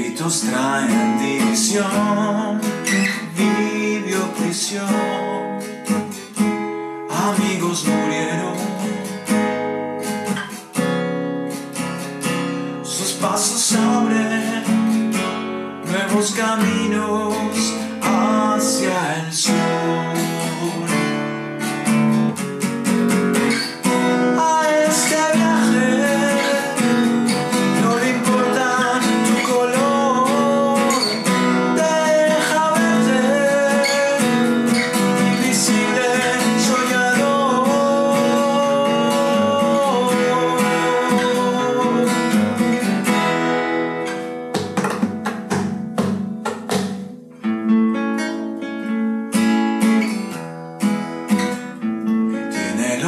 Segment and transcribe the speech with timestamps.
[0.00, 2.60] Gritos traen división,
[3.36, 4.86] vivió prisión,
[7.10, 8.54] amigos murieron.
[12.84, 15.10] Sus pasos abren
[15.84, 17.27] nuevos caminos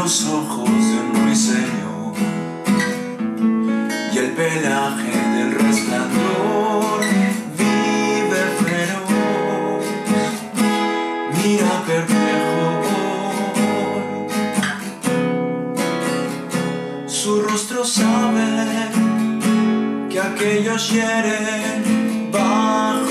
[0.02, 2.14] los ojos de un ruiseñor
[4.14, 7.00] y el pelaje del resplandor.
[7.58, 9.84] Vive feroz,
[11.36, 12.68] mira perplejo.
[17.06, 18.48] Su rostro sabe
[20.08, 23.09] que aquellos hieren bajo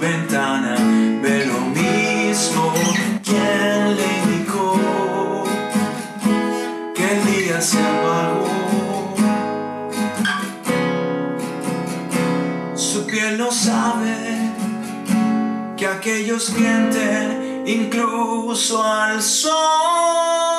[0.00, 0.76] ventana
[1.22, 2.72] ve lo mismo.
[3.22, 5.44] ¿Quién le indicó
[6.94, 9.14] que el día se apagó?
[12.74, 14.16] Su piel no sabe
[15.76, 20.49] que, que aquellos mienten incluso al sol.